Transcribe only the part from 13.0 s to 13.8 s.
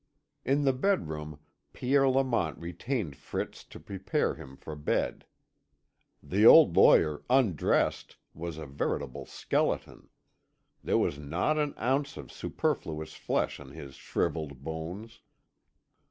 flesh on